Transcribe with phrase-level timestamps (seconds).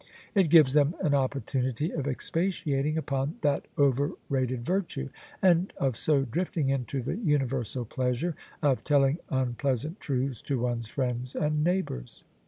[0.33, 5.09] It gives them an opportunity of expatiating upon that over rated virtue,
[5.43, 11.35] and of so drifting into the universal pleasure of telling unpleasant truths to one's friends
[11.35, 12.23] and neighbours."